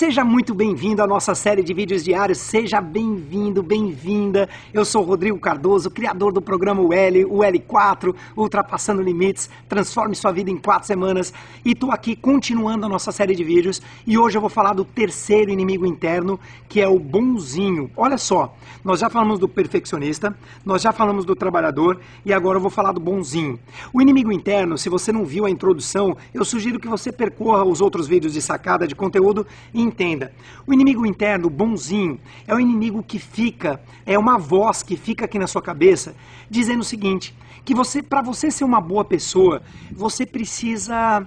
[0.00, 4.48] Seja muito bem-vindo à nossa série de vídeos diários, seja bem-vindo, bem-vinda.
[4.72, 10.50] Eu sou Rodrigo Cardoso, criador do programa UL, o L4, Ultrapassando Limites, transforme sua vida
[10.50, 11.34] em quatro semanas.
[11.62, 14.86] E estou aqui continuando a nossa série de vídeos e hoje eu vou falar do
[14.86, 17.90] terceiro inimigo interno, que é o bonzinho.
[17.94, 22.62] Olha só, nós já falamos do perfeccionista, nós já falamos do trabalhador e agora eu
[22.62, 23.60] vou falar do bonzinho.
[23.92, 27.82] O inimigo interno, se você não viu a introdução, eu sugiro que você percorra os
[27.82, 29.46] outros vídeos de sacada de conteúdo
[29.90, 30.32] entenda.
[30.66, 35.38] O inimigo interno, bonzinho, é o inimigo que fica, é uma voz que fica aqui
[35.38, 36.14] na sua cabeça,
[36.48, 41.26] dizendo o seguinte: que você, para você ser uma boa pessoa, você precisa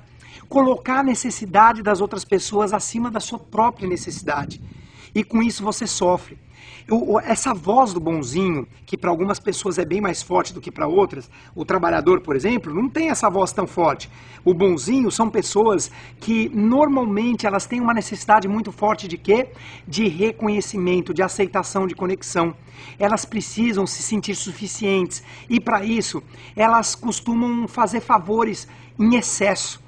[0.50, 4.62] colocar a necessidade das outras pessoas acima da sua própria necessidade.
[5.14, 6.38] E com isso você sofre.
[6.86, 10.72] Eu, essa voz do bonzinho, que para algumas pessoas é bem mais forte do que
[10.72, 14.10] para outras, o trabalhador, por exemplo, não tem essa voz tão forte.
[14.44, 15.90] O bonzinho são pessoas
[16.20, 19.50] que normalmente elas têm uma necessidade muito forte de quê?
[19.88, 22.54] De reconhecimento, de aceitação, de conexão.
[23.00, 26.22] Elas precisam se sentir suficientes e para isso
[26.56, 28.68] elas costumam fazer favores
[29.00, 29.82] em excesso.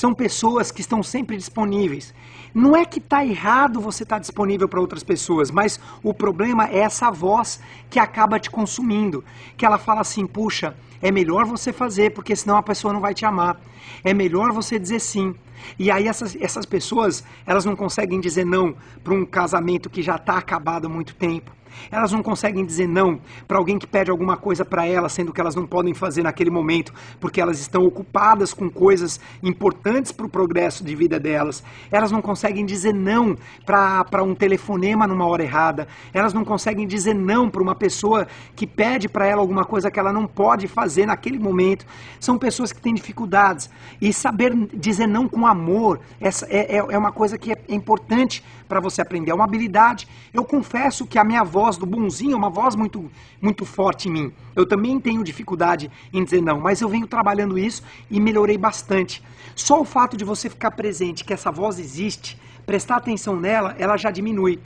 [0.00, 2.14] São pessoas que estão sempre disponíveis.
[2.54, 6.66] Não é que está errado você estar tá disponível para outras pessoas, mas o problema
[6.70, 9.22] é essa voz que acaba te consumindo.
[9.58, 13.12] Que ela fala assim: puxa, é melhor você fazer, porque senão a pessoa não vai
[13.12, 13.60] te amar.
[14.02, 15.34] É melhor você dizer sim.
[15.78, 20.16] E aí essas, essas pessoas, elas não conseguem dizer não para um casamento que já
[20.16, 21.52] está acabado há muito tempo.
[21.90, 25.40] Elas não conseguem dizer não para alguém que pede alguma coisa para elas, sendo que
[25.40, 30.28] elas não podem fazer naquele momento, porque elas estão ocupadas com coisas importantes para o
[30.28, 31.62] progresso de vida delas.
[31.90, 35.88] Elas não conseguem dizer não para um telefonema numa hora errada.
[36.12, 39.98] Elas não conseguem dizer não para uma pessoa que pede para ela alguma coisa que
[39.98, 41.84] ela não pode fazer naquele momento.
[42.18, 43.70] São pessoas que têm dificuldades.
[44.00, 48.42] E saber dizer não com amor essa é, é, é uma coisa que é importante
[48.68, 49.32] para você aprender.
[49.32, 50.08] É uma habilidade.
[50.32, 54.12] Eu confesso que a minha avó voz do bonzinho uma voz muito, muito forte em
[54.12, 54.32] mim.
[54.56, 59.22] Eu também tenho dificuldade em dizer não, mas eu venho trabalhando isso e melhorei bastante.
[59.54, 63.98] Só o fato de você ficar presente, que essa voz existe, prestar atenção nela, ela
[63.98, 64.58] já diminui.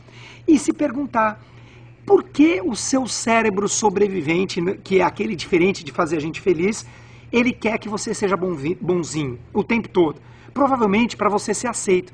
[0.46, 1.42] E se perguntar,
[2.06, 6.86] por que o seu cérebro sobrevivente, que é aquele diferente de fazer a gente feliz,
[7.32, 10.20] ele quer que você seja bonzinho o tempo todo?
[10.52, 12.12] Provavelmente para você ser aceito.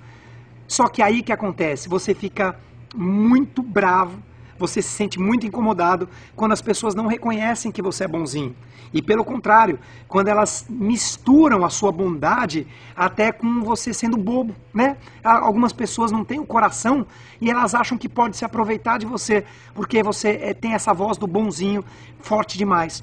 [0.67, 2.59] Só que aí que acontece, você fica
[2.95, 4.30] muito bravo
[4.61, 8.55] você se sente muito incomodado quando as pessoas não reconhecem que você é bonzinho.
[8.93, 14.97] E pelo contrário, quando elas misturam a sua bondade até com você sendo bobo, né?
[15.23, 17.07] Algumas pessoas não têm o coração
[17.41, 19.45] e elas acham que pode se aproveitar de você
[19.75, 21.85] porque você é, tem essa voz do bonzinho
[22.19, 23.03] forte demais.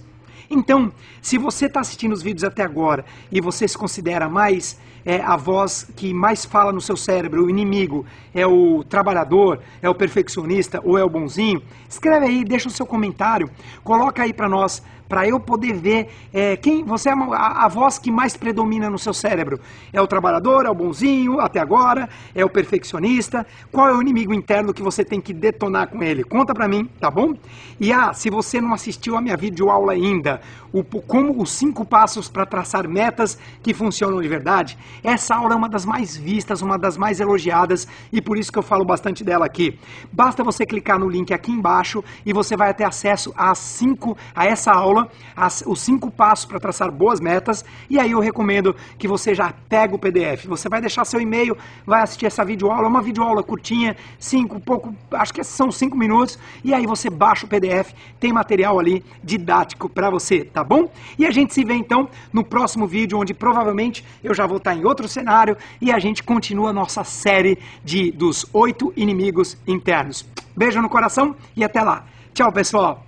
[0.50, 5.22] Então, se você está assistindo os vídeos até agora e você se considera mais é,
[5.22, 9.96] a voz que mais fala no seu cérebro, o inimigo, é o trabalhador, é o
[9.96, 13.50] perfeccionista ou é o bonzinho, escreve aí, deixa o seu comentário,
[13.84, 17.98] coloca aí para nós para eu poder ver é, quem você é a, a, voz
[17.98, 19.60] que mais predomina no seu cérebro.
[19.94, 23.48] É o trabalhador, é o bonzinho, até agora, é o perfeccionista.
[23.72, 26.24] Qual é o inimigo interno que você tem que detonar com ele?
[26.24, 27.34] Conta para mim, tá bom?
[27.80, 30.27] E ah, se você não assistiu a minha videoaula ainda,
[30.72, 35.58] o, como os cinco passos para traçar metas que funcionam de verdade, essa aula é
[35.58, 39.24] uma das mais vistas, uma das mais elogiadas e por isso que eu falo bastante
[39.24, 39.80] dela aqui.
[40.12, 44.46] Basta você clicar no link aqui embaixo e você vai ter acesso a cinco a
[44.46, 49.08] essa aula as, os cinco passos para traçar boas metas, e aí eu recomendo que
[49.08, 50.46] você já pegue o PDF.
[50.46, 51.56] Você vai deixar seu e-mail,
[51.86, 56.40] vai assistir essa videoaula, é uma videoaula curtinha, cinco, pouco, acho que são cinco minutos,
[56.64, 60.90] e aí você baixa o PDF, tem material ali didático para você, tá bom?
[61.18, 64.76] E a gente se vê então no próximo vídeo, onde provavelmente eu já vou estar
[64.76, 70.26] em outro cenário e a gente continua a nossa série de dos oito inimigos internos.
[70.56, 72.06] Beijo no coração e até lá.
[72.34, 73.04] Tchau, pessoal!